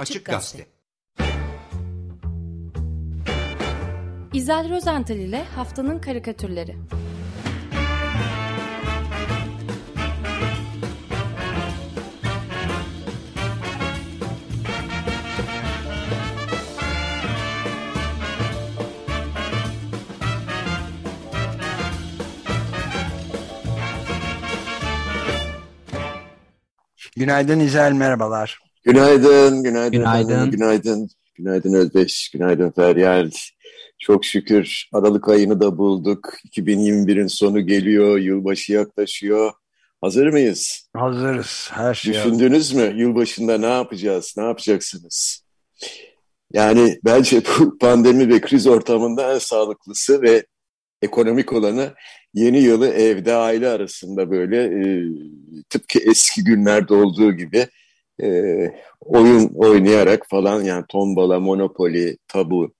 [0.00, 0.66] Açık Gazete.
[4.32, 6.76] İzel Rozental ile Haftanın Karikatürleri
[27.16, 28.65] Günaydın İzel, merhabalar.
[28.86, 29.98] Günaydın, günaydın.
[29.98, 30.50] Günaydın.
[30.50, 33.30] Günaydın, günaydın Özdeş, günaydın Feryal.
[33.98, 36.34] Çok şükür Aralık ayını da bulduk.
[36.44, 39.52] 2021'in sonu geliyor, yılbaşı yaklaşıyor.
[40.00, 40.88] Hazır mıyız?
[40.96, 45.44] Hazırız, her şey Düşündünüz mü yılbaşında ne yapacağız, ne yapacaksınız?
[46.52, 50.46] Yani bence bu pandemi ve kriz ortamında en sağlıklısı ve
[51.02, 51.94] ekonomik olanı
[52.34, 55.04] yeni yılı evde aile arasında böyle e,
[55.70, 57.66] tıpkı eski günlerde olduğu gibi
[58.22, 58.70] e,
[59.00, 62.74] oyun oynayarak falan yani tombala, monopoli, tabu,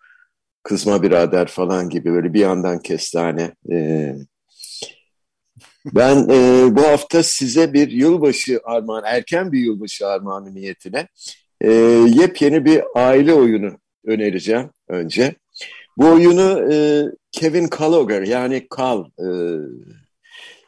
[0.63, 3.55] kızma birader falan gibi böyle bir yandan kestane.
[3.71, 4.13] E,
[5.95, 11.09] ben e, bu hafta size bir yılbaşı armağan, erken bir yılbaşı armağanı niyetine
[11.61, 11.73] e,
[12.21, 15.35] yepyeni bir aile oyunu önereceğim önce.
[15.97, 19.29] Bu oyunu e, Kevin Kaloger yani Kal e,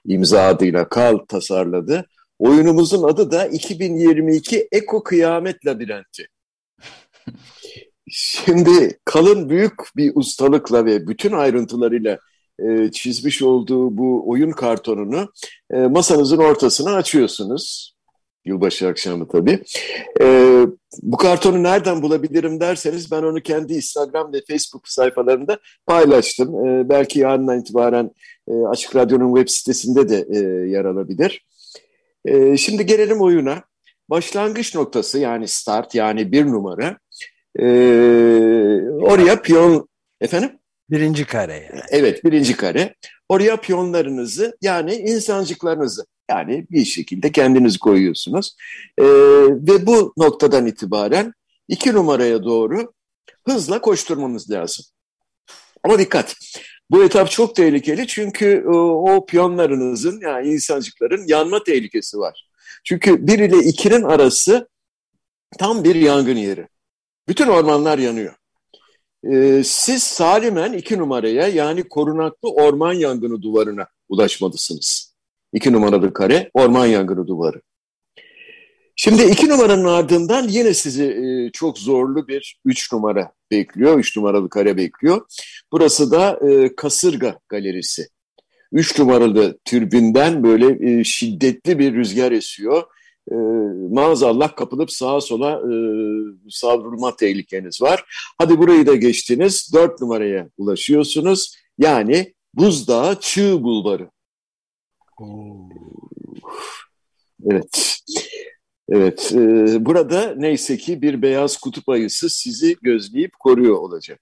[0.06, 2.06] imza adıyla Kal tasarladı.
[2.39, 6.27] Oyunumuzun adı da 2022 Eko Kıyamet Labirenti.
[8.11, 12.19] Şimdi Kal'ın büyük bir ustalıkla ve bütün ayrıntılarıyla
[12.59, 15.33] e, çizmiş olduğu bu oyun kartonunu
[15.70, 17.98] e, masanızın ortasına açıyorsunuz.
[18.48, 19.62] Yılbaşı akşamı tabii.
[20.20, 20.66] Ee,
[21.03, 26.66] bu kartonu nereden bulabilirim derseniz ben onu kendi Instagram ve Facebook sayfalarında paylaştım.
[26.66, 28.11] Ee, belki yarından itibaren
[28.48, 31.47] e, Açık Radyo'nun web sitesinde de e, yer alabilir.
[32.24, 33.62] E, şimdi gelelim oyuna.
[34.11, 36.98] Başlangıç noktası yani start yani bir numara.
[37.60, 37.64] E,
[39.00, 39.88] oraya piyon...
[40.20, 40.58] Efendim?
[40.91, 41.55] Birinci kare.
[41.55, 41.83] Yani.
[41.91, 42.94] Evet birinci kare.
[43.28, 48.56] Oraya piyonlarınızı yani insancıklarınızı yani bir şekilde kendiniz koyuyorsunuz.
[48.98, 49.04] E,
[49.50, 51.32] ve bu noktadan itibaren
[51.69, 52.93] iki numaraya doğru
[53.47, 54.84] hızla koşturmanız lazım.
[55.84, 56.37] Ama dikkat.
[56.91, 62.49] Bu etap çok tehlikeli çünkü e, o piyonlarınızın yani insancıkların yanma tehlikesi var.
[62.84, 64.69] Çünkü bir ile ikinin arası
[65.59, 66.69] tam bir yangın yeri.
[67.28, 68.34] Bütün ormanlar yanıyor.
[69.25, 75.15] Ee, siz salimen iki numaraya yani korunaklı orman yangını duvarına ulaşmalısınız.
[75.53, 77.60] İki numaralı kare orman yangını duvarı.
[79.00, 83.98] Şimdi iki numaranın ardından yine sizi e, çok zorlu bir üç numara bekliyor.
[83.98, 85.26] Üç numaralı kare bekliyor.
[85.72, 88.08] Burası da e, Kasırga Galerisi.
[88.72, 92.82] Üç numaralı türbinden böyle e, şiddetli bir rüzgar esiyor.
[93.31, 93.34] E,
[93.94, 95.75] maazallah kapılıp sağa sola e,
[96.50, 98.04] savrulma tehlikeniz var.
[98.38, 99.70] Hadi burayı da geçtiniz.
[99.75, 101.56] Dört numaraya ulaşıyorsunuz.
[101.78, 104.10] Yani Buzdağı Çığ Bulvarı.
[107.50, 107.98] Evet.
[108.88, 109.32] Evet.
[109.34, 114.21] E, burada neyse ki bir beyaz kutup ayısı sizi gözleyip koruyor olacak.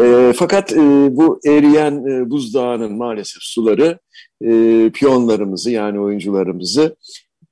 [0.00, 0.76] E, fakat e,
[1.16, 3.98] bu eriyen e, buzdağının maalesef suları
[4.44, 6.96] e, piyonlarımızı yani oyuncularımızı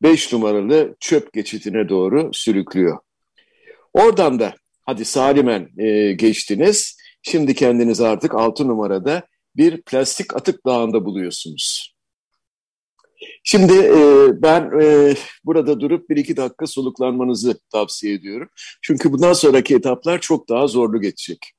[0.03, 2.99] 5 numaralı çöp geçitine doğru sürüklüyor.
[3.93, 6.97] Oradan da hadi salimen e, geçtiniz.
[7.22, 9.22] Şimdi kendiniz artık 6 numarada
[9.56, 11.91] bir plastik atık dağında buluyorsunuz.
[13.44, 18.49] Şimdi e, ben e, burada durup bir iki dakika soluklanmanızı tavsiye ediyorum.
[18.83, 21.53] Çünkü bundan sonraki etaplar çok daha zorlu geçecek.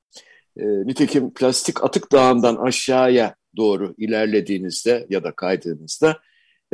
[0.58, 6.20] E, nitekim plastik atık dağından aşağıya doğru ilerlediğinizde ya da kaydığınızda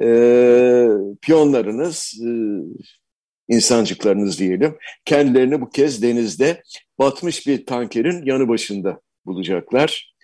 [0.02, 0.08] e,
[1.22, 2.30] piyonlarınız, e,
[3.48, 6.64] insancıklarınız diyelim, kendilerini bu kez denizde
[7.00, 10.16] batmış bir tankerin yanı başında bulacaklar.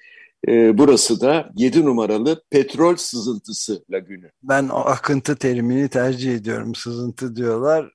[0.47, 4.31] E, burası da 7 numaralı petrol sızıntısı lagünü.
[4.44, 6.75] Ben o akıntı terimini tercih ediyorum.
[6.75, 7.91] Sızıntı diyorlar.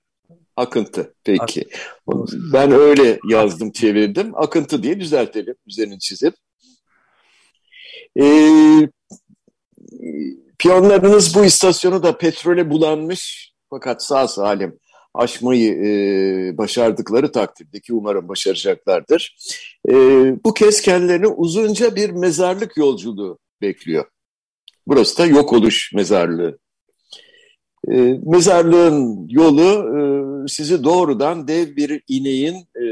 [0.57, 1.69] Akıntı peki.
[2.07, 4.33] Ak ben öyle yazdım çevirdim.
[4.35, 6.35] Akıntı diye düzeltelim üzerini çizip.
[8.21, 8.25] E,
[10.59, 14.79] piyonlarınız bu istasyonu da petrole bulanmış fakat sağ salim
[15.15, 19.37] aşmayı e, başardıkları takdirdeki umarım başaracaklardır.
[19.89, 19.95] E,
[20.45, 24.05] bu kez kendilerini uzunca bir mezarlık yolculuğu bekliyor.
[24.87, 26.59] Burası da yok oluş mezarlığı.
[27.89, 30.01] E, mezarlığın yolu e,
[30.49, 32.85] sizi doğrudan dev bir ineğin e,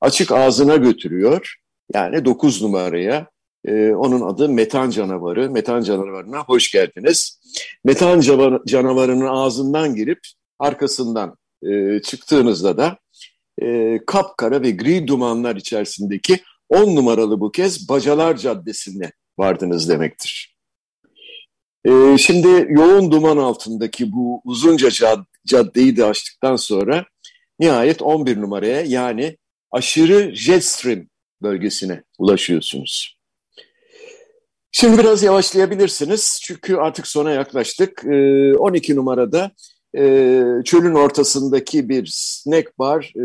[0.00, 1.56] açık ağzına götürüyor.
[1.94, 3.26] Yani dokuz numaraya.
[3.64, 5.50] E, onun adı metan canavarı.
[5.50, 7.40] Metan canavarına hoş geldiniz.
[7.84, 8.20] Metan
[8.66, 10.18] canavarının ağzından girip
[10.58, 11.36] arkasından
[11.70, 12.98] e, çıktığınızda da
[13.62, 20.56] e, kapkara ve gri dumanlar içerisindeki 10 numaralı bu kez Bacalar Caddesi'ne vardınız demektir.
[21.84, 27.04] E, şimdi yoğun duman altındaki bu uzunca cad caddeyi de açtıktan sonra
[27.58, 29.36] nihayet 11 numaraya yani
[29.70, 31.06] aşırı jet stream
[31.42, 33.22] bölgesine ulaşıyorsunuz.
[34.72, 38.04] Şimdi biraz yavaşlayabilirsiniz çünkü artık sona yaklaştık.
[38.04, 39.50] 12 ee, numarada
[39.96, 40.02] e,
[40.64, 43.24] çölün ortasındaki bir snack bar, e,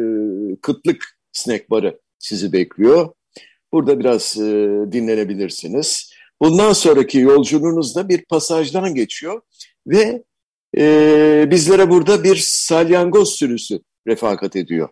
[0.62, 3.10] kıtlık snack barı sizi bekliyor.
[3.72, 4.44] Burada biraz e,
[4.92, 6.14] dinlenebilirsiniz.
[6.42, 9.42] Bundan sonraki yolculuğunuzda bir pasajdan geçiyor
[9.88, 10.24] ve
[11.52, 14.90] bizlere burada bir salyangoz sürüsü refakat ediyor.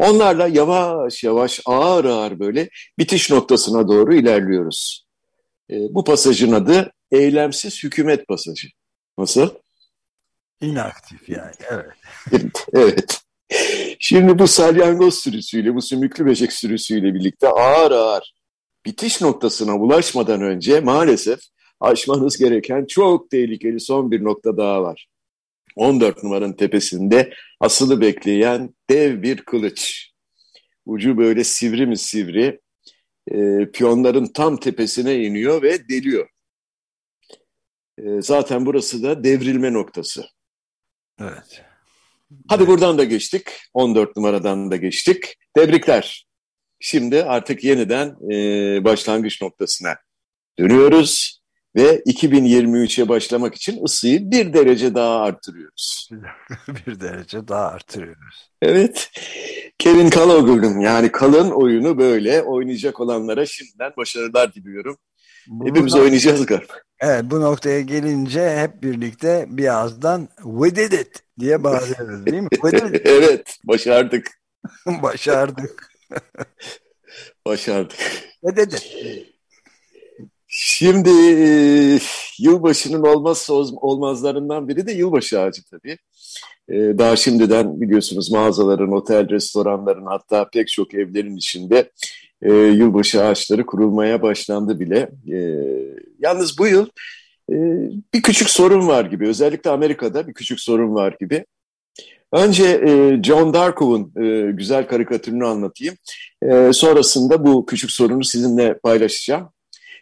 [0.00, 2.68] Onlarla yavaş yavaş ağır ağır böyle
[2.98, 5.06] bitiş noktasına doğru ilerliyoruz.
[5.70, 8.68] E, bu pasajın adı eylemsiz hükümet pasajı.
[9.18, 9.50] Nasıl?
[10.60, 12.66] İnaktif yani, evet.
[12.72, 13.20] evet.
[13.98, 18.34] Şimdi bu salyangoz sürüsüyle, bu sümüklü böcek sürüsüyle birlikte ağır ağır
[18.86, 21.40] bitiş noktasına ulaşmadan önce maalesef
[21.80, 25.08] aşmanız gereken çok tehlikeli son bir nokta daha var.
[25.76, 30.10] 14 numaranın tepesinde asılı bekleyen dev bir kılıç.
[30.86, 32.60] Ucu böyle sivri mi sivri,
[33.30, 36.28] e, piyonların tam tepesine iniyor ve deliyor.
[37.98, 40.24] E, zaten burası da devrilme noktası.
[41.20, 41.62] Evet.
[42.48, 43.42] Hadi buradan da geçtik.
[43.74, 45.36] 14 numaradan da geçtik.
[45.54, 46.26] Tebrikler.
[46.80, 49.96] Şimdi artık yeniden e, başlangıç noktasına
[50.58, 51.40] dönüyoruz
[51.76, 56.08] ve 2023'e başlamak için ısıyı bir derece daha artırıyoruz.
[56.86, 58.50] bir derece daha artırıyoruz.
[58.62, 59.10] Evet.
[59.78, 64.96] Kevin Kaloglu'nun yani kalın oyunu böyle oynayacak olanlara şimdiden başarılar diliyorum.
[65.50, 66.72] Bu Hepimiz nokta, oynayacağız galiba.
[67.00, 72.48] Evet bu noktaya gelince hep birlikte birazdan we did it diye bağırıyoruz değil mi?
[73.04, 74.40] evet başardık.
[74.86, 75.90] başardık.
[77.46, 77.98] başardık.
[78.40, 78.96] We did it.
[80.48, 81.98] Şimdi e,
[82.38, 85.98] yılbaşının olmazsa olmazlarından biri de yılbaşı ağacı tabii.
[86.68, 91.90] E, daha şimdiden biliyorsunuz mağazaların, otel, restoranların hatta pek çok evlerin içinde
[92.42, 95.10] e, yılbaşı ağaçları kurulmaya başlandı bile.
[95.32, 95.38] E,
[96.18, 96.86] yalnız bu yıl
[97.50, 97.54] e,
[98.14, 99.28] bir küçük sorun var gibi.
[99.28, 101.44] Özellikle Amerika'da bir küçük sorun var gibi.
[102.32, 105.94] Önce e, John Darkov'un e, güzel karikatürünü anlatayım.
[106.42, 109.48] E, sonrasında bu küçük sorunu sizinle paylaşacağım.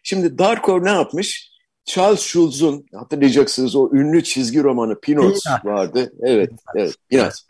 [0.03, 1.49] Şimdi Darko ne yapmış?
[1.85, 6.13] Charles Schulz'un hatırlayacaksınız o ünlü çizgi romanı Peanuts vardı.
[6.23, 7.48] Evet, evet Peanuts.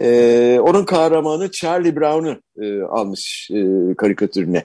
[0.00, 4.64] Ee, onun kahramanı Charlie Brown'u e, almış e, karikatürüne.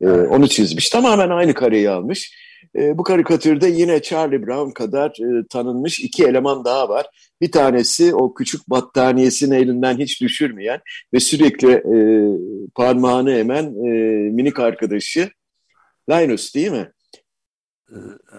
[0.00, 0.88] E, onu çizmiş.
[0.88, 2.34] Tamamen aynı kareyi almış.
[2.76, 7.06] E, bu karikatürde yine Charlie Brown kadar e, tanınmış iki eleman daha var.
[7.40, 10.80] Bir tanesi o küçük battaniyesini elinden hiç düşürmeyen
[11.14, 11.96] ve sürekli e,
[12.74, 13.90] parmağını emen e,
[14.30, 15.30] minik arkadaşı
[16.10, 16.92] Linus değil mi?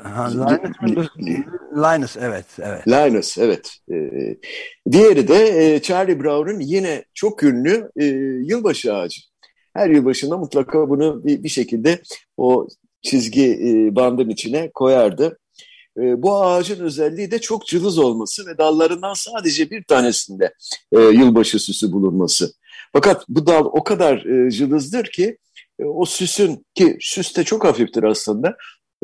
[0.03, 0.30] Ha,
[0.83, 1.07] Linus,
[1.75, 2.45] Linus evet.
[2.59, 2.88] evet.
[2.88, 3.77] Linus evet.
[3.92, 4.38] Ee,
[4.92, 8.06] diğeri de e, Charlie Brown'un yine çok ünlü e,
[8.45, 9.21] yılbaşı ağacı.
[9.74, 12.01] Her yılbaşında mutlaka bunu bir, bir şekilde
[12.38, 12.68] o
[13.01, 15.39] çizgi e, bandın içine koyardı.
[15.97, 20.54] E, bu ağacın özelliği de çok cılız olması ve dallarından sadece bir tanesinde
[20.92, 22.54] e, yılbaşı süsü bulunması.
[22.94, 25.37] Fakat bu dal o kadar e, cılızdır ki
[25.80, 28.56] e, o süsün ki süs de çok hafiftir aslında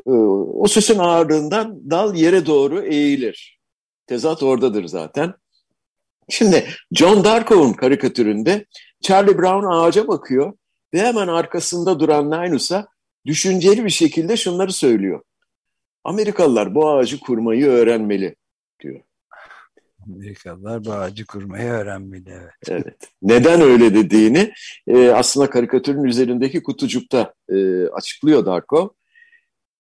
[0.05, 3.59] o süsün ağırlığından dal yere doğru eğilir.
[4.07, 5.33] Tezat oradadır zaten.
[6.29, 8.65] Şimdi John Darkov'un karikatüründe
[9.01, 10.53] Charlie Brown ağaca bakıyor
[10.93, 12.87] ve hemen arkasında duran Linus'a
[13.25, 15.21] düşünceli bir şekilde şunları söylüyor.
[16.03, 18.35] Amerikalılar bu ağacı kurmayı öğrenmeli
[18.79, 19.01] diyor.
[20.15, 22.29] Amerikalılar bu ağacı kurmayı öğrenmeli.
[22.29, 22.53] Evet.
[22.67, 22.95] evet.
[23.21, 24.53] Neden öyle dediğini
[24.87, 28.93] e, aslında karikatürün üzerindeki kutucukta e, açıklıyor Darko.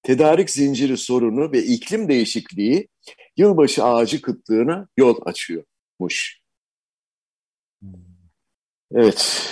[0.03, 2.89] Tedarik zinciri sorunu ve iklim değişikliği
[3.37, 6.39] yılbaşı ağacı kıtlığına yol açıyormuş.
[8.91, 9.49] Evet.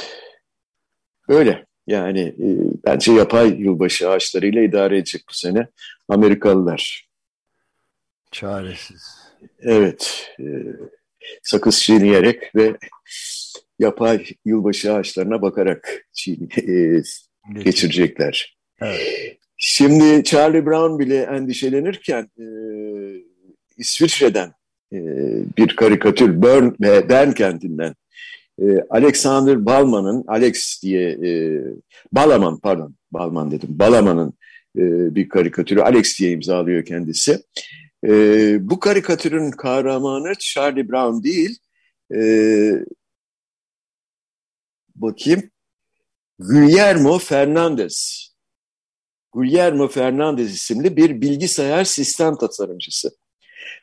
[1.28, 1.66] Öyle.
[1.88, 2.48] Yani e,
[2.86, 5.68] bence yapay yılbaşı ağaçlarıyla idare edecek bu sene
[6.10, 7.08] Amerikalılar.
[8.32, 9.18] Çaresiz.
[9.60, 10.32] Evet.
[10.40, 10.44] E,
[11.44, 12.78] sakız çiğneyerek ve
[13.80, 17.02] yapay yılbaşı ağaçlarına bakarak çiğne, e,
[17.64, 18.58] geçirecekler.
[18.82, 19.38] Evet.
[19.58, 22.46] Şimdi Charlie Brown bile endişelenirken e,
[23.78, 24.54] İsviçre'den
[24.94, 25.00] e,
[25.58, 26.70] bir karikatür Bern,
[27.10, 27.96] Bern kentinden
[28.62, 31.62] e, Alexander Balman'ın Alex diye e,
[32.12, 34.34] Balaman pardon Balman dedim Balaman'ın
[34.78, 37.44] e, bir karikatürü Alex diye imzalıyor kendisi.
[38.08, 38.10] E,
[38.70, 41.60] bu karikatürün kahramanı Charlie Brown değil,
[42.16, 42.22] e,
[44.96, 45.44] bakayım.
[46.40, 48.30] Guillermo Fernandez.
[49.36, 53.12] Guillermo Fernandez isimli bir bilgisayar sistem tasarımcısı.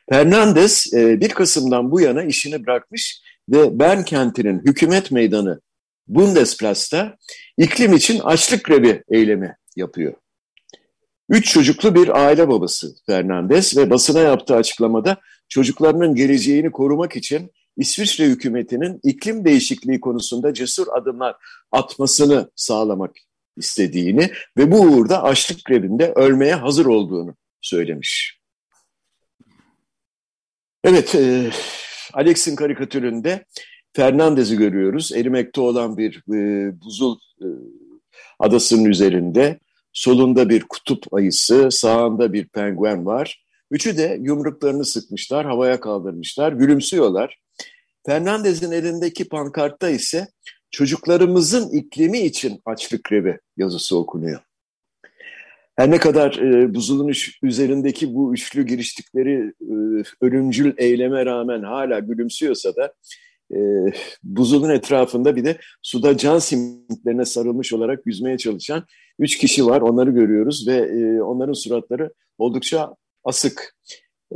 [0.09, 5.61] Fernandez 1 e, Kasım'dan bu yana işini bırakmış ve Bern kentinin hükümet meydanı
[6.07, 7.17] Bundesplatz'ta
[7.57, 10.13] iklim için açlık grevi eylemi yapıyor.
[11.29, 15.17] Üç çocuklu bir aile babası Fernandez ve basına yaptığı açıklamada
[15.49, 21.35] çocuklarının geleceğini korumak için İsviçre hükümetinin iklim değişikliği konusunda cesur adımlar
[21.71, 23.11] atmasını sağlamak
[23.57, 28.39] istediğini ve bu uğurda açlık grevinde ölmeye hazır olduğunu söylemiş.
[30.83, 31.51] Evet, e,
[32.13, 33.45] Alex'in karikatüründe
[33.93, 35.11] Fernandez'i görüyoruz.
[35.11, 37.47] Erimekte olan bir e, buzul e,
[38.39, 39.59] adasının üzerinde.
[39.93, 43.43] Solunda bir kutup ayısı, sağında bir penguen var.
[43.71, 47.39] Üçü de yumruklarını sıkmışlar, havaya kaldırmışlar, gülümsüyorlar.
[48.05, 50.27] Fernandez'in elindeki pankartta ise
[50.73, 54.39] çocuklarımızın iklimi için açlık grevi yazısı okunuyor.
[55.75, 57.13] Her ne kadar e, buzulun
[57.43, 62.93] üzerindeki bu üçlü giriştikleri e, ölümcül eyleme rağmen hala gülümsüyorsa da
[63.55, 63.57] e,
[64.23, 68.85] buzulun etrafında bir de suda can simitlerine sarılmış olarak yüzmeye çalışan
[69.19, 69.81] üç kişi var.
[69.81, 73.75] Onları görüyoruz ve e, onların suratları oldukça asık.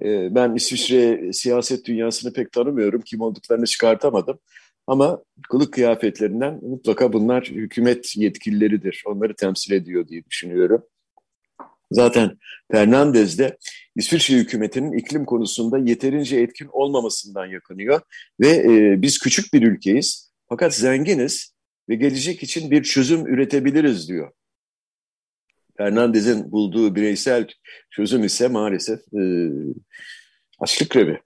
[0.03, 3.01] E, ben İsviçre siyaset dünyasını pek tanımıyorum.
[3.01, 4.39] Kim olduklarını çıkartamadım.
[4.87, 9.03] Ama kılık kıyafetlerinden mutlaka bunlar hükümet yetkilileridir.
[9.05, 10.83] Onları temsil ediyor diye düşünüyorum.
[11.91, 12.37] Zaten
[12.71, 13.57] Fernandez de
[13.95, 18.01] İsviçre hükümetinin iklim konusunda yeterince etkin olmamasından yakınıyor.
[18.39, 21.55] Ve e, biz küçük bir ülkeyiz fakat zenginiz
[21.89, 24.31] ve gelecek için bir çözüm üretebiliriz diyor.
[25.77, 27.47] Fernandez'in bulduğu bireysel
[27.89, 29.21] çözüm ise maalesef e,
[30.59, 31.21] açlık grevi.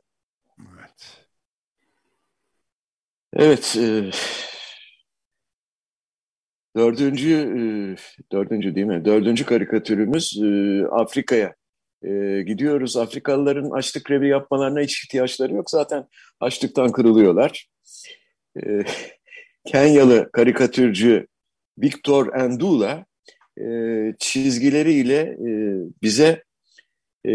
[0.60, 1.26] Evet.
[3.34, 3.78] Evet.
[3.80, 4.12] E,
[6.76, 7.62] dördüncü, e,
[8.32, 9.06] dördüncü değil mi?
[9.06, 11.56] Dördüncü karikatürümüz e, Afrika'ya
[12.04, 12.98] e, gidiyoruz.
[12.98, 15.70] Afrikalıların açlık grevi yapmalarına hiç ihtiyaçları yok.
[15.70, 16.08] Zaten
[16.40, 17.68] açlıktan kırılıyorlar.
[18.64, 18.84] E,
[19.66, 21.28] Kenyalı karikatürcü
[21.78, 23.06] Victor Endula
[23.62, 23.66] e,
[24.20, 25.52] çizgileriyle e,
[26.02, 26.44] bize
[27.28, 27.34] e,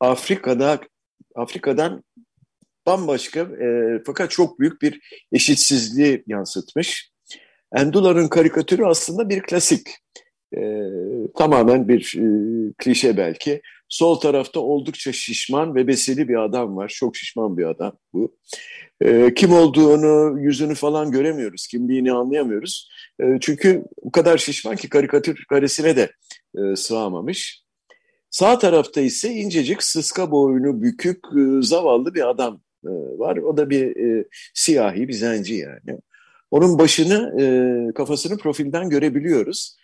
[0.00, 0.80] Afrika'da
[1.34, 2.04] Afrika'dan
[2.86, 5.00] bambaşka e, fakat çok büyük bir
[5.32, 7.10] eşitsizliği yansıtmış.
[7.74, 9.88] Endula'nın karikatürü aslında bir klasik.
[10.56, 10.60] E,
[11.36, 12.26] tamamen bir e,
[12.78, 13.62] klişe belki.
[13.88, 16.88] Sol tarafta oldukça şişman ve besili bir adam var.
[16.88, 18.36] Çok şişman bir adam bu.
[19.00, 21.66] E, kim olduğunu, yüzünü falan göremiyoruz.
[21.66, 22.88] Kimliğini anlayamıyoruz.
[23.20, 26.12] E, çünkü o kadar şişman ki karikatür karesine de
[26.58, 27.64] e, sığamamış.
[28.30, 33.36] Sağ tarafta ise incecik, sıska boynu, bükük, e, zavallı bir adam e, var.
[33.36, 34.24] O da bir e,
[34.54, 36.00] siyahi, bir zenci yani.
[36.50, 37.46] Onun başını, e,
[37.94, 39.76] kafasını profilden görebiliyoruz.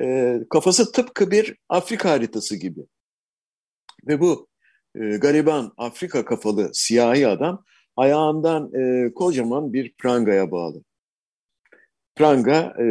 [0.00, 2.80] E, kafası tıpkı bir Afrika haritası gibi.
[4.06, 4.48] Ve bu
[4.94, 7.64] e, gariban Afrika kafalı siyahi adam
[7.96, 10.82] ayağından e, kocaman bir prangaya bağlı.
[12.14, 12.84] Pranga e,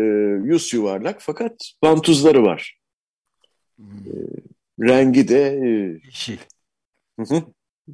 [0.44, 2.80] yüz yuvarlak fakat bantuzları var.
[3.80, 3.84] E,
[4.80, 5.42] rengi de...
[5.42, 5.68] E,
[6.06, 6.38] yeşil.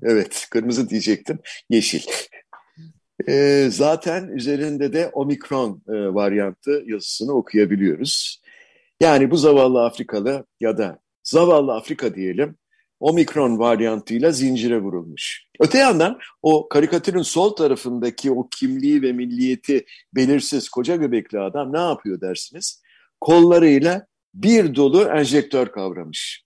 [0.02, 1.40] Evet, kırmızı diyecektim.
[1.70, 2.02] Yeşil.
[3.28, 8.42] E, zaten üzerinde de omikron e, varyantı yazısını okuyabiliyoruz.
[9.00, 12.58] Yani bu zavallı Afrikalı ya da zavallı Afrika diyelim
[13.04, 15.46] omikron varyantıyla zincire vurulmuş.
[15.60, 19.86] Öte yandan o karikatürün sol tarafındaki o kimliği ve milliyeti
[20.16, 22.82] belirsiz koca göbekli adam ne yapıyor dersiniz?
[23.22, 26.43] Kollarıyla bir dolu enjektör kavramış.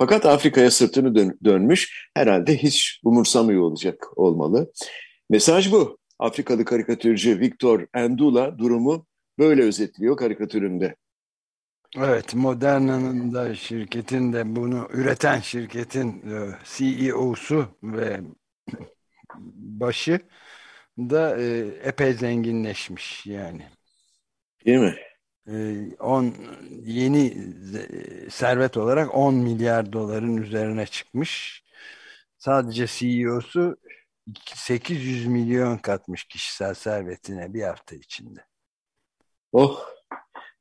[0.00, 2.08] Fakat Afrika'ya sırtını dön dönmüş.
[2.14, 4.72] Herhalde hiç umursamıyor olacak olmalı.
[5.30, 5.98] Mesaj bu.
[6.18, 9.06] Afrikalı karikatürcü Victor Endula durumu
[9.38, 10.96] böyle özetliyor karikatüründe.
[11.96, 18.20] Evet, Moderna'nın da şirketin de bunu üreten şirketin e, CEO'su ve
[19.54, 20.20] başı
[20.98, 23.62] da e, epey zenginleşmiş yani.
[24.66, 24.94] Değil mi?
[26.00, 26.32] 10 e,
[26.84, 27.36] yeni
[28.30, 31.64] servet olarak 10 milyar doların üzerine çıkmış.
[32.38, 33.76] Sadece CEO'su
[34.54, 38.40] 800 milyon katmış kişisel servetine bir hafta içinde.
[39.52, 39.84] Oh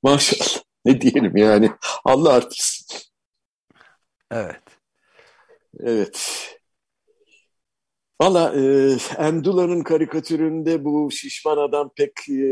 [0.03, 1.72] maşallah ne diyelim yani
[2.05, 2.98] Allah artırsın.
[4.31, 4.63] Evet.
[5.79, 6.46] Evet.
[8.22, 12.43] Valla e, Endula'nın karikatüründe bu şişman adam pek e,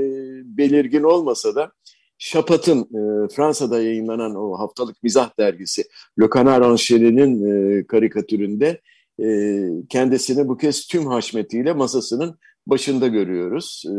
[0.57, 1.71] belirgin olmasa da
[2.17, 5.83] Şapat'ın e, Fransa'da yayınlanan o haftalık mizah dergisi
[6.21, 7.43] Le Canard Enchaîné'nin
[7.79, 8.81] e, karikatüründe
[9.23, 9.59] e,
[9.89, 13.83] kendisini bu kez tüm haşmetiyle masasının başında görüyoruz.
[13.87, 13.95] E,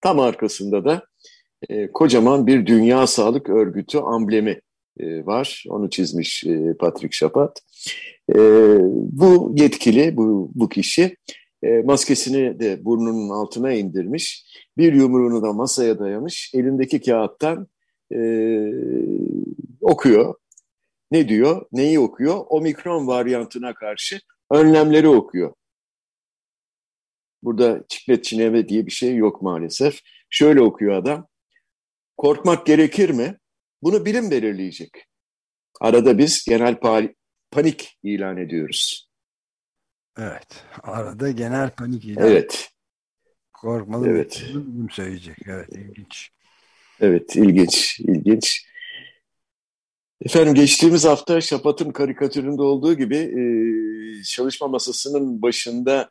[0.00, 1.02] Tam arkasında da
[1.68, 4.60] e, kocaman bir Dünya Sağlık Örgütü amblemi
[5.00, 5.64] e, var.
[5.68, 7.62] Onu çizmiş e, Patrick Chapat.
[8.34, 8.38] E,
[8.92, 11.16] bu yetkili, bu, bu kişi
[11.66, 14.46] e, maskesini de burnunun altına indirmiş.
[14.78, 16.50] Bir yumruğunu da masaya dayamış.
[16.54, 17.68] Elindeki kağıttan
[18.12, 18.18] e,
[19.80, 20.34] okuyor.
[21.10, 21.66] Ne diyor?
[21.72, 22.44] Neyi okuyor?
[22.48, 24.20] Omikron varyantına karşı
[24.50, 25.54] önlemleri okuyor.
[27.42, 30.00] Burada çiklet çineme diye bir şey yok maalesef.
[30.30, 31.26] Şöyle okuyor adam.
[32.16, 33.38] Korkmak gerekir mi?
[33.82, 34.90] Bunu bilim belirleyecek.
[35.80, 36.76] Arada biz genel
[37.50, 39.05] panik ilan ediyoruz.
[40.18, 40.64] Evet.
[40.82, 42.28] Arada genel panik ilan.
[42.28, 42.70] Evet.
[43.52, 44.44] Korkmalı evet.
[44.48, 45.38] bilim söyleyecek.
[45.46, 46.30] Evet ilginç.
[47.00, 48.00] Evet ilginç.
[48.00, 48.66] ilginç.
[50.22, 53.42] Efendim geçtiğimiz hafta Şapat'ın karikatüründe olduğu gibi e,
[54.22, 56.10] çalışma masasının başında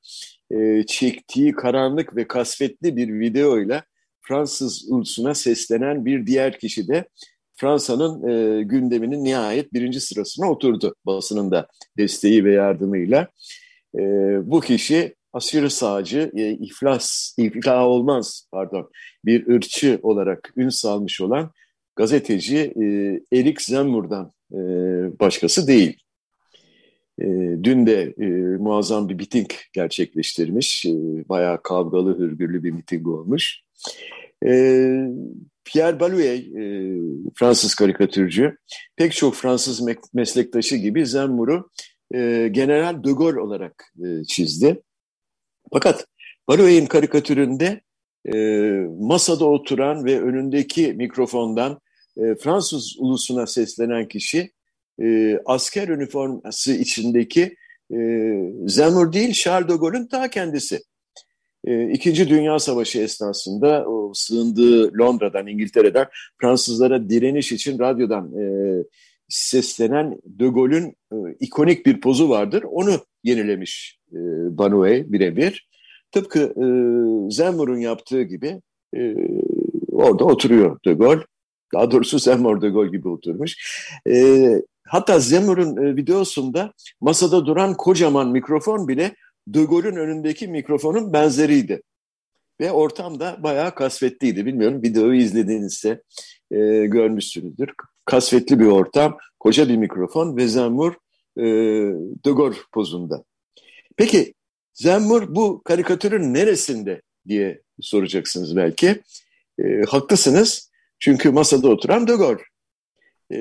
[0.51, 3.83] e, çektiği karanlık ve kasvetli bir videoyla
[4.21, 7.07] Fransız ulusuna seslenen bir diğer kişi de
[7.55, 13.21] Fransa'nın e, gündeminin nihayet birinci sırasına oturdu basının da desteği ve yardımıyla.
[13.21, 13.27] E,
[14.51, 18.89] bu kişi aşırı sağcı, e, iflas, iflah olmaz pardon,
[19.25, 21.51] bir ırkçı olarak ün salmış olan
[21.95, 22.85] gazeteci e,
[23.37, 24.59] Erik Zemmour'dan e,
[25.19, 25.97] başkası değil.
[27.21, 27.25] E,
[27.63, 28.25] dün de e,
[28.57, 30.85] muazzam bir miting gerçekleştirmiş.
[30.85, 30.89] E,
[31.29, 33.61] bayağı kavgalı, hırgürlü bir miting olmuş.
[34.45, 34.51] E,
[35.65, 36.95] Pierre Balouet, e,
[37.35, 38.57] Fransız karikatürcü,
[38.95, 39.81] pek çok Fransız
[40.13, 41.69] meslektaşı gibi Zemmour'u
[42.13, 44.81] e, General de Gaulle olarak e, çizdi.
[45.73, 46.07] Fakat
[46.47, 47.81] Balouet'in karikatüründe
[48.33, 48.37] e,
[48.99, 51.79] masada oturan ve önündeki mikrofondan
[52.17, 54.51] e, Fransız ulusuna seslenen kişi
[55.01, 57.55] e, asker üniforması içindeki
[57.91, 57.97] e,
[58.67, 60.79] Zemmour değil Charles de Gaulle'ün ta kendisi.
[61.67, 66.07] E, İkinci Dünya Savaşı esnasında o sığındığı Londra'dan, İngiltere'den
[66.41, 68.45] Fransızlara direniş için radyodan e,
[69.29, 72.63] seslenen De Gaulle'ün e, ikonik bir pozu vardır.
[72.63, 72.91] Onu
[73.23, 74.17] yenilemiş e,
[74.57, 75.67] Banouet birebir.
[76.11, 76.65] Tıpkı e,
[77.31, 78.61] Zemmour'un yaptığı gibi
[78.95, 79.15] e,
[79.91, 81.23] orada oturuyor De Gaulle.
[81.73, 83.55] Daha doğrusu Zemmour De Gaulle gibi oturmuş.
[84.09, 89.15] E, hatta Zemmour'un e, videosunda masada duran kocaman mikrofon bile
[89.47, 91.81] De Gaulle'ün önündeki mikrofonun benzeriydi.
[92.59, 94.45] Ve ortam da bayağı kasvetliydi.
[94.45, 96.01] Bilmiyorum videoyu izlediğinizde
[96.51, 97.69] e, görmüşsünüzdür.
[98.05, 100.93] Kasvetli bir ortam, koca bir mikrofon ve Zemmour
[101.37, 101.43] e,
[102.25, 103.23] De pozunda.
[103.97, 104.33] Peki
[104.73, 109.01] Zemmour bu karikatürün neresinde diye soracaksınız belki.
[109.59, 112.43] E, haklısınız çünkü masada oturan De Gaulle.
[113.31, 113.39] E,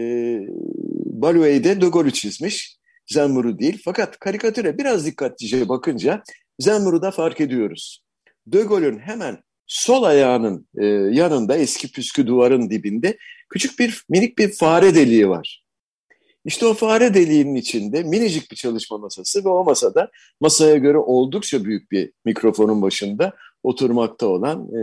[1.05, 2.79] Balouet de çizmiş.
[3.07, 3.83] Zemmour'u değil.
[3.85, 6.22] Fakat karikatüre biraz dikkatlice bakınca
[6.59, 8.05] Zemmour'u da fark ediyoruz.
[8.46, 8.62] De
[8.98, 15.29] hemen sol ayağının e, yanında eski püskü duvarın dibinde küçük bir minik bir fare deliği
[15.29, 15.64] var.
[16.44, 21.64] İşte o fare deliğinin içinde minicik bir çalışma masası ve o masada masaya göre oldukça
[21.64, 24.81] büyük bir mikrofonun başında oturmakta olan e,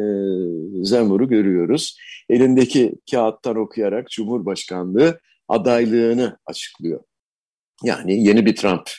[0.86, 1.98] Zemur'u görüyoruz.
[2.30, 7.04] Elindeki kağıttan okuyarak Cumhurbaşkanlığı adaylığını açıklıyor.
[7.84, 8.90] Yani yeni bir Trump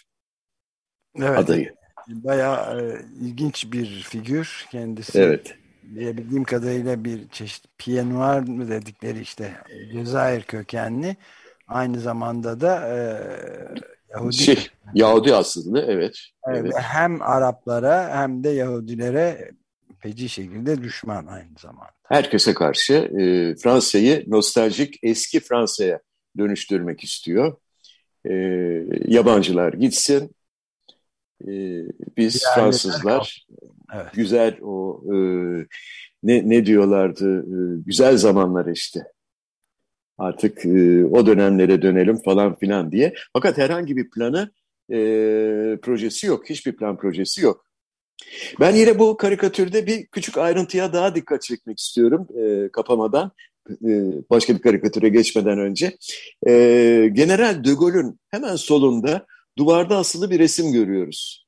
[1.19, 1.39] evet.
[1.39, 1.75] adayı.
[2.09, 5.19] Bayağı e, ilginç bir figür kendisi.
[5.19, 5.55] Evet.
[5.95, 9.53] Diyebildiğim kadarıyla bir çeşit Pied Noir mı dedikleri işte
[9.93, 11.17] Cezayir kökenli.
[11.69, 12.99] Aynı zamanda da e,
[14.11, 14.37] Yahudi.
[14.37, 16.17] Şey, Yahudi aslında evet.
[16.49, 16.61] evet.
[16.61, 16.73] evet.
[16.77, 19.51] Hem Araplara hem de Yahudilere
[19.99, 21.93] feci şekilde düşman aynı zamanda.
[22.03, 26.01] Herkese karşı e, Fransa'yı nostaljik eski Fransa'ya
[26.39, 27.57] dönüştürmek istiyor.
[28.25, 28.33] E,
[29.07, 30.35] yabancılar gitsin.
[31.43, 31.53] E,
[32.17, 33.47] biz Fransızlar
[33.95, 34.13] evet.
[34.15, 35.17] güzel o e,
[36.23, 39.01] ne, ne diyorlardı e, güzel zamanlar işte
[40.19, 43.15] artık e, o dönemlere dönelim falan filan diye.
[43.33, 44.51] Fakat herhangi bir planı
[44.91, 44.97] e,
[45.83, 46.51] projesi yok.
[46.51, 47.67] Hiçbir plan projesi yok.
[48.61, 53.33] Ben yine bu karikatürde bir küçük ayrıntıya daha dikkat çekmek istiyorum e, kapamadan.
[53.71, 53.91] E,
[54.31, 55.97] başka bir karikatüre geçmeden önce.
[56.47, 56.53] E,
[57.13, 59.27] General de Gaulle'ün hemen solunda
[59.59, 61.42] duvarda asılı bir resim görüyoruz.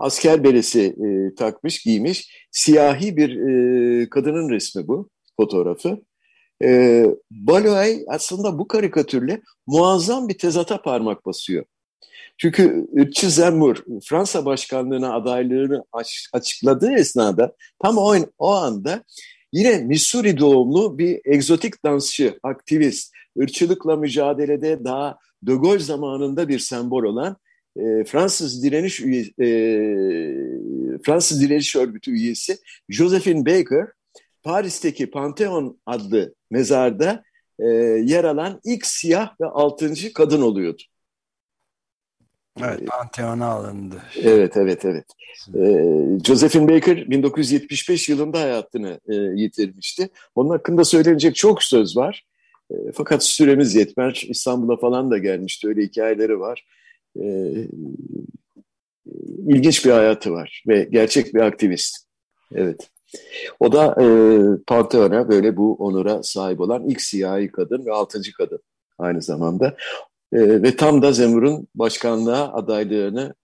[0.00, 2.46] Asker beresi e, takmış, giymiş.
[2.50, 5.98] Siyahi bir e, kadının resmi bu, fotoğrafı.
[6.62, 11.64] E, Baloy aslında bu karikatürle muazzam bir tezata parmak basıyor.
[12.38, 15.84] Çünkü ırkçı Zemmour Fransa başkanlığına adaylığını
[16.32, 19.04] açıkladığı esnada tam o, o anda
[19.52, 27.02] yine Missouri doğumlu bir egzotik dansçı, aktivist, ırkçılıkla mücadelede daha De Gaulle zamanında bir sembol
[27.02, 27.36] olan
[27.76, 29.48] e, Fransız direniş üye, e,
[31.02, 32.58] Fransız direniş örgütü üyesi
[32.88, 33.86] Josephine Baker
[34.42, 37.24] Paris'teki Pantheon adlı mezarda
[37.58, 37.66] e,
[38.04, 40.82] yer alan ilk siyah ve altıncı kadın oluyordu.
[42.60, 44.02] Evet, Pantheon'a alındı.
[44.22, 45.04] Evet, evet, evet.
[45.54, 50.08] Ee, Josephine Baker 1975 yılında hayatını e, yitirmişti.
[50.34, 52.26] Onun hakkında söylenecek çok söz var.
[52.70, 54.24] E, fakat süremiz yetmez.
[54.28, 55.68] İstanbul'a falan da gelmişti.
[55.68, 56.66] Öyle hikayeleri var.
[57.20, 57.54] E,
[59.46, 61.96] ilginç bir hayatı var ve gerçek bir aktivist.
[62.54, 62.90] Evet.
[63.60, 64.06] O da e,
[64.66, 68.60] Pantheon'a böyle bu onura sahip olan ilk siyahi kadın ve altıncı kadın
[68.98, 69.76] aynı zamanda.
[70.32, 73.34] E, ve tam da Zemur'un başkanlığa adaylığını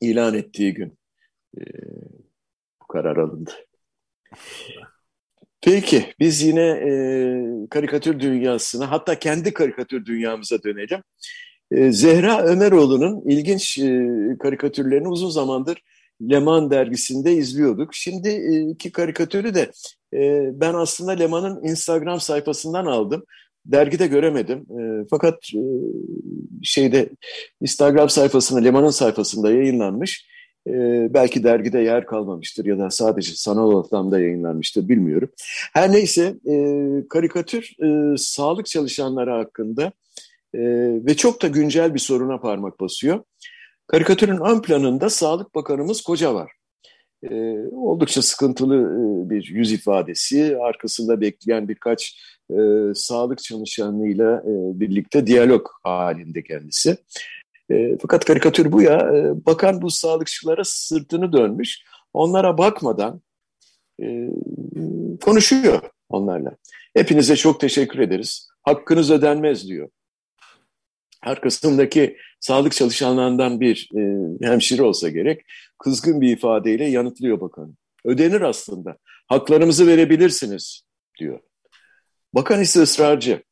[0.00, 0.98] ilan ettiği gün
[1.58, 1.62] e,
[2.82, 3.50] bu karar alındı.
[5.60, 6.90] Peki biz yine e,
[7.70, 11.02] karikatür dünyasına hatta kendi karikatür dünyamıza dönelim.
[11.70, 14.08] E, Zehra Ömeroğlu'nun ilginç e,
[14.42, 15.82] karikatürlerini uzun zamandır
[16.22, 17.94] Leman dergisinde izliyorduk.
[17.94, 18.28] Şimdi
[18.84, 19.70] e, karikatürü de
[20.14, 23.24] e, ben aslında Leman'ın Instagram sayfasından aldım.
[23.66, 24.66] Dergide göremedim.
[25.10, 25.34] Fakat
[26.62, 27.08] şeyde
[27.60, 30.26] Instagram sayfasında, Leman'ın sayfasında yayınlanmış.
[31.14, 35.28] Belki dergide yer kalmamıştır ya da sadece sanal ortamda yayınlanmıştır bilmiyorum.
[35.72, 36.34] Her neyse
[37.08, 37.70] karikatür
[38.16, 39.92] sağlık çalışanları hakkında
[40.54, 40.60] e,
[41.06, 43.24] ve çok da güncel bir soruna parmak basıyor.
[43.86, 46.52] Karikatürün ön planında Sağlık Bakanımız Koca var.
[47.30, 47.34] E,
[47.72, 52.56] oldukça sıkıntılı e, bir yüz ifadesi, arkasında bekleyen birkaç e,
[52.94, 56.96] sağlık çalışanıyla e, birlikte diyalog halinde kendisi.
[57.70, 61.80] E, fakat karikatür bu ya, e, bakan bu sağlıkçılara sırtını dönmüş,
[62.12, 63.20] onlara bakmadan
[64.02, 64.28] e,
[65.24, 66.56] konuşuyor onlarla.
[66.96, 69.88] Hepinize çok teşekkür ederiz, hakkınız ödenmez diyor.
[71.24, 74.00] Arkasındaki sağlık çalışanlarından bir e,
[74.46, 75.40] hemşire olsa gerek,
[75.78, 77.74] kızgın bir ifadeyle yanıtlıyor bakan.
[78.04, 80.82] Ödenir aslında, haklarımızı verebilirsiniz
[81.20, 81.40] diyor.
[82.34, 83.42] Bakan ise ısrarcı.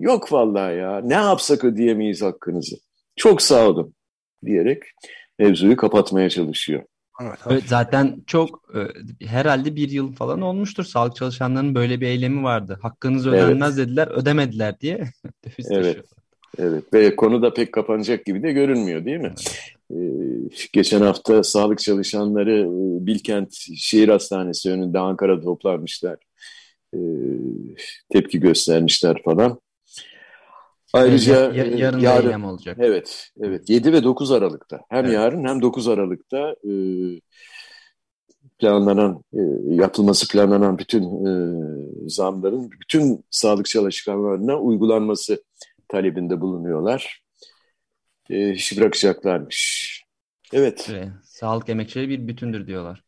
[0.00, 2.76] Yok vallahi ya ne yapsak ödeyemeyiz hakkınızı.
[3.16, 3.94] Çok sağ olun
[4.44, 4.82] diyerek
[5.38, 6.82] mevzuyu kapatmaya çalışıyor.
[7.22, 8.80] Evet, evet, zaten çok e,
[9.26, 10.84] herhalde bir yıl falan olmuştur.
[10.84, 12.78] Sağlık çalışanlarının böyle bir eylemi vardı.
[12.82, 13.88] Hakkınız ödenmez evet.
[13.88, 15.04] dediler, ödemediler diye.
[15.70, 16.04] evet.
[16.58, 19.34] Evet ve konu da pek kapanacak gibi de görünmüyor değil mi?
[19.90, 19.96] Ee,
[20.72, 26.16] geçen hafta sağlık çalışanları e, Bilkent Şehir Hastanesi önünde Ankara'da toplanmışlar.
[26.94, 26.98] Ee,
[28.12, 29.60] tepki göstermişler falan.
[30.92, 32.76] Ayrıca ya, yarın, yarın eylem olacak.
[32.80, 33.70] Evet, evet.
[33.70, 34.80] 7 ve 9 Aralık'ta.
[34.88, 35.14] Hem evet.
[35.14, 36.72] yarın hem 9 Aralık'ta e,
[38.58, 39.40] planlanan, e,
[39.74, 41.32] yapılması planlanan bütün e,
[42.08, 45.42] zamların bütün sağlık çalışanlarına uygulanması
[45.88, 47.22] talebinde bulunuyorlar.
[48.30, 49.88] E, işi bırakacaklarmış.
[50.52, 50.86] Evet.
[50.90, 51.08] evet.
[51.24, 53.04] Sağlık emekçileri bir bütündür diyorlar.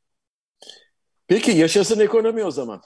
[1.28, 2.80] Peki yaşasın ekonomi o zaman.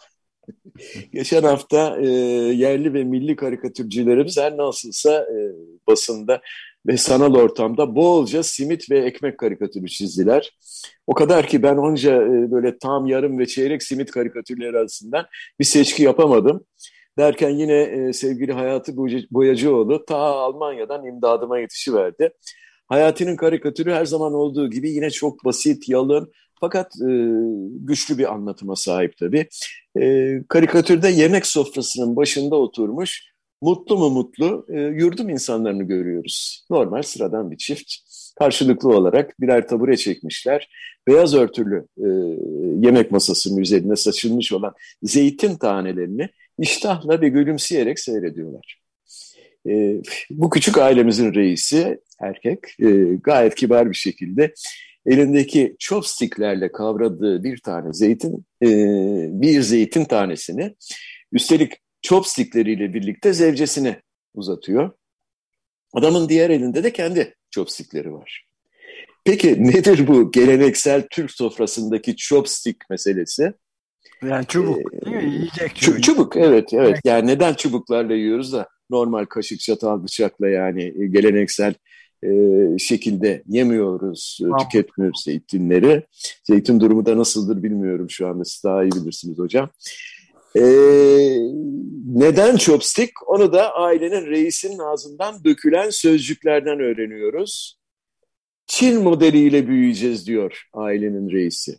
[1.13, 2.07] Geçen hafta e,
[2.55, 5.39] yerli ve milli karikatürcülerimiz her nasılsa e,
[5.87, 6.41] basında
[6.87, 10.59] ve sanal ortamda bolca simit ve ekmek karikatürü çizdiler.
[11.07, 15.27] O kadar ki ben onca e, böyle tam yarım ve çeyrek simit karikatürleri arasından
[15.61, 16.65] bir seçki yapamadım.
[17.19, 18.97] Derken yine e, sevgili Hayati
[19.31, 22.31] Boyacıoğlu ta Almanya'dan imdadıma yetişiverdi.
[22.87, 27.11] Hayati'nin karikatürü her zaman olduğu gibi yine çok basit, yalın fakat e,
[27.71, 29.47] güçlü bir anlatıma sahip tabii.
[30.01, 36.67] E, karikatürde yemek sofrasının başında oturmuş mutlu mu mutlu e, yurdum insanlarını görüyoruz.
[36.71, 37.93] Normal sıradan bir çift
[38.39, 40.69] karşılıklı olarak birer tabure çekmişler.
[41.09, 42.09] Beyaz örtülü e,
[42.87, 48.81] yemek masasının üzerine saçılmış olan zeytin tanelerini iştahla ve gülümseyerek seyrediyorlar.
[49.69, 52.91] E, bu küçük ailemizin reisi erkek e,
[53.23, 54.55] gayet kibar bir şekilde
[55.07, 58.69] elindeki chopsticklerle kavradığı bir tane zeytin, e,
[59.41, 60.75] bir zeytin tanesini
[61.33, 64.03] üstelik chopstickleriyle birlikte zevcesine
[64.35, 64.91] uzatıyor.
[65.93, 68.47] Adamın diğer elinde de kendi chopstickleri var.
[69.25, 73.53] Peki nedir bu geleneksel Türk sofrasındaki chopstick meselesi?
[74.29, 75.35] Yani çubuk ee, değil mi?
[75.35, 76.03] Yiyecek çubuk.
[76.03, 77.01] Çubuk evet evet.
[77.05, 81.75] Yani neden çubuklarla yiyoruz da normal kaşık çatal bıçakla yani e, geleneksel
[82.25, 82.29] e,
[82.79, 84.59] şekilde yemiyoruz, e, tamam.
[84.59, 86.07] tüketmiyoruz zeytinleri.
[86.45, 89.71] Zeytin durumu da nasıldır bilmiyorum şu anda siz daha iyi bilirsiniz hocam.
[90.57, 90.63] E,
[92.07, 93.13] neden chopstick?
[93.27, 97.79] Onu da ailenin reisinin ağzından dökülen sözcüklerden öğreniyoruz.
[98.67, 101.79] Çin modeliyle büyüyeceğiz diyor ailenin reisi.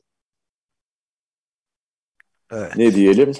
[2.51, 2.77] Evet.
[2.77, 3.31] Ne diyelim?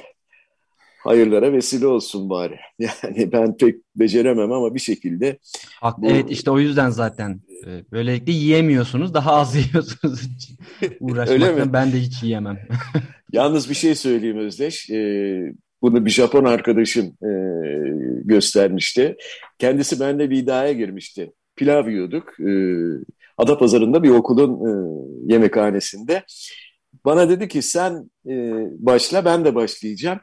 [1.04, 2.60] Hayırlara vesile olsun bari.
[2.80, 5.38] Yani ben pek beceremem ama bir şekilde.
[5.98, 6.08] Bu...
[6.10, 9.14] Evet işte o yüzden zaten E, böylelikle yiyemiyorsunuz.
[9.14, 10.30] Daha az yiyorsunuz.
[11.00, 12.60] Uğraşmaktan ben de hiç yiyemem.
[13.32, 14.90] Yalnız bir şey söyleyeyim Özdeş.
[14.90, 17.32] Ee, bunu bir Japon arkadaşım e,
[18.24, 19.16] göstermişti.
[19.60, 21.32] Kendisi benimle bir iddiaya girmişti.
[21.56, 22.40] Pilav yiyorduk.
[22.40, 22.52] E,
[23.38, 24.72] Adapazarı'nda bir okulun e,
[25.34, 26.24] yemekhanesinde.
[27.06, 28.34] Bana dedi ki sen e,
[28.80, 30.20] başla ben de başlayacağım.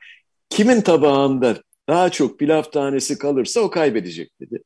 [0.50, 1.56] Kimin tabağında
[1.88, 4.62] daha çok pilav tanesi kalırsa o kaybedecek dedi.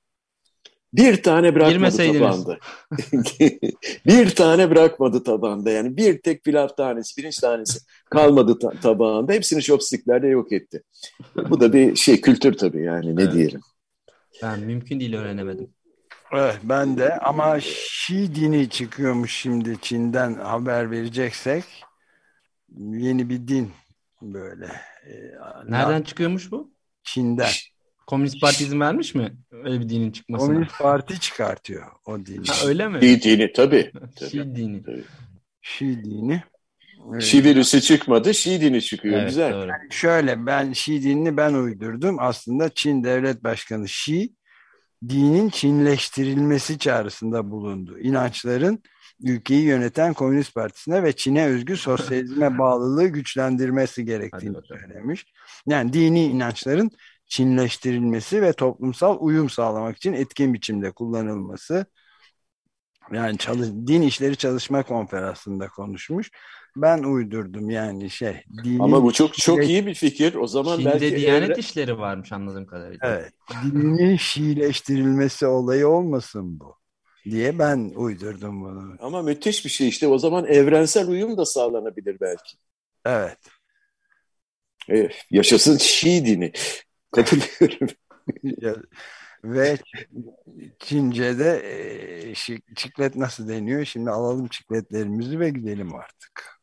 [0.93, 2.59] Bir tane bırakmadı tabağında.
[4.07, 5.71] bir tane bırakmadı tabağında.
[5.71, 7.79] Yani bir tek pilav tanesi, pirinç tanesi
[8.11, 9.33] kalmadı ta tabağında.
[9.33, 10.83] Hepsini chopsticklerle yok etti.
[11.51, 13.33] Bu da bir şey kültür tabii yani ne evet.
[13.33, 13.61] diyelim.
[14.43, 15.69] Ben mümkün değil öğrenemedim.
[16.33, 21.65] Evet ben de ama Şii dini çıkıyormuş şimdi Çin'den haber vereceksek
[22.79, 23.71] yeni bir din
[24.23, 24.67] böyle.
[25.07, 25.13] E,
[25.69, 26.73] Nereden çıkıyormuş bu?
[27.05, 27.51] Çin'den.
[28.07, 30.49] Komünist Parti izin vermiş mi öyle bir dinin çıkmasına?
[30.53, 32.47] Komünist Parti çıkartıyor o dini.
[32.47, 33.01] Ha, öyle mi?
[33.01, 33.93] Şii dini tabii.
[34.31, 34.83] Şii dini.
[34.83, 35.05] Tabii.
[35.63, 36.43] Şii dini.
[37.13, 37.23] Evet.
[37.23, 39.19] Şii virüsü çıkmadı, Şii dini çıkıyor.
[39.19, 39.53] Evet, Güzel.
[39.53, 42.17] Yani şöyle ben Şii dinini ben uydurdum.
[42.21, 44.35] Aslında Çin Devlet Başkanı Şii
[45.09, 47.99] dinin Çinleştirilmesi çağrısında bulundu.
[47.99, 48.83] İnançların
[49.23, 55.27] ülkeyi yöneten Komünist Partisi'ne ve Çin'e özgü sosyalizme bağlılığı güçlendirmesi gerektiğini söylemiş.
[55.67, 56.91] Yani dini inançların
[57.29, 61.87] Çinleştirilmesi ve toplumsal uyum sağlamak için etkin biçimde kullanılması.
[63.13, 66.31] Yani çalış, din işleri çalışma konferansında konuşmuş.
[66.77, 68.45] Ben uydurdum yani şey.
[68.65, 70.35] Dinin Ama bu çok çok iyi bir fikir.
[70.35, 71.61] O zaman Çin'de belki Diyanet evre...
[71.61, 73.09] işleri varmış anladığım kadarıyla.
[73.09, 73.33] Evet.
[73.65, 76.77] Dinin Şiileştirilmesi olayı olmasın bu
[77.31, 78.97] diye ben uydurdum bunu.
[79.01, 80.09] Ama müthiş bir şey işte.
[80.09, 82.57] O zaman evrensel uyum da sağlanabilir belki.
[83.05, 83.39] Evet.
[84.89, 86.53] Evet, yaşasın Şii dini.
[87.13, 87.89] Katılıyorum.
[89.45, 89.79] Ve
[90.79, 92.35] Çince'de e,
[92.77, 93.85] çiklet nasıl deniyor?
[93.85, 96.61] Şimdi alalım çikletlerimizi ve gidelim artık.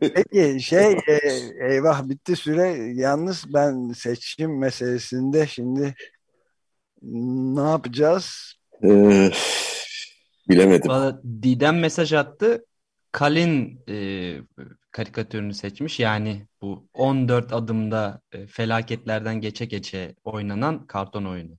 [0.00, 1.18] Peki şey e,
[1.60, 2.68] eyvah bitti süre.
[2.94, 5.94] Yalnız ben seçim meselesinde şimdi
[7.02, 8.55] ne yapacağız?
[8.84, 9.30] Ee,
[10.48, 10.90] bilemedim.
[10.90, 12.64] Valla Didem mesaj attı.
[13.12, 14.36] Kalin e,
[14.90, 16.00] karikatürünü seçmiş.
[16.00, 21.58] Yani bu 14 adımda e, felaketlerden geçe geçe oynanan karton oyunu.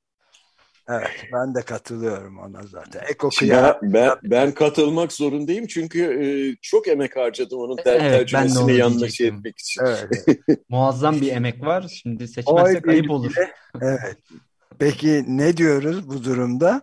[0.89, 3.01] Evet ben de katılıyorum ona zaten.
[3.09, 6.27] Eko ben, ben, ben katılmak zorundayım çünkü e,
[6.61, 9.81] çok emek harcadım onun ter evet, tercümesini yanlış şey etmek için.
[9.85, 10.39] Evet.
[10.69, 11.99] Muazzam bir emek var.
[12.01, 13.33] Şimdi seçmezsek ayıp olur.
[13.81, 14.17] Evet.
[14.79, 16.81] Peki ne diyoruz bu durumda?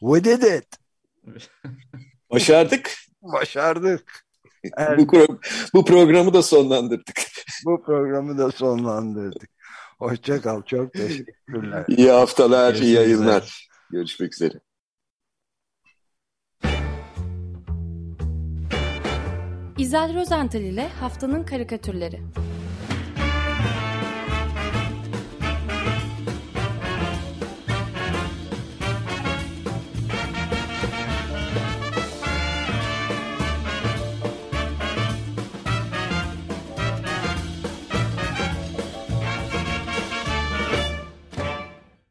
[0.00, 0.78] We did it.
[2.30, 2.94] Başardık.
[3.22, 4.26] Başardık.
[4.76, 4.98] Evet.
[4.98, 5.38] bu,
[5.74, 7.20] bu programı da sonlandırdık.
[7.64, 9.50] bu programı da sonlandırdık.
[9.98, 10.62] Hoşça kal.
[10.62, 11.84] Çok teşekkürler.
[11.88, 13.42] İyi haftalar, Görüşmek iyi yayınlar.
[13.42, 13.50] Üzere.
[13.90, 14.60] Görüşmek üzere.
[19.78, 22.20] İzel Rozental ile Haftanın Karikatürleri